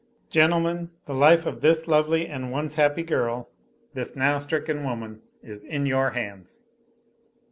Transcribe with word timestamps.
Gentlemen, 0.31 0.89
the 1.05 1.13
life 1.13 1.45
of 1.45 1.61
this 1.61 1.87
lovely 1.87 2.25
and 2.27 2.51
once 2.51 2.73
happy 2.73 3.03
girl, 3.03 3.51
this 3.93 4.15
now 4.15 4.39
stricken 4.39 4.83
woman, 4.83 5.21
is 5.43 5.63
in 5.63 5.85
your 5.85 6.09
hands." 6.09 6.65